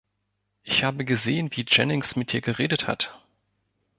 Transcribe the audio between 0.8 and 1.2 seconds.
habe